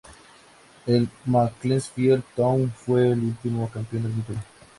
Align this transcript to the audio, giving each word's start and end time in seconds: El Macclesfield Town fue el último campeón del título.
El 0.87 1.07
Macclesfield 1.25 2.23
Town 2.35 2.71
fue 2.75 3.11
el 3.11 3.19
último 3.19 3.69
campeón 3.69 4.01
del 4.01 4.13
título. 4.15 4.39